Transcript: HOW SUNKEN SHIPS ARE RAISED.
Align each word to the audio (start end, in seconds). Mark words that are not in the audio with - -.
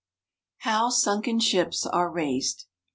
HOW 0.61 0.89
SUNKEN 0.89 1.39
SHIPS 1.39 1.85
ARE 1.85 2.09
RAISED. 2.09 2.65